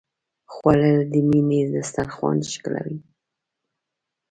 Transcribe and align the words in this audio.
خوړل 0.53 0.97
د 1.11 1.13
مینې 1.29 1.61
دسترخوان 1.73 2.37
ښکلوي 2.53 2.97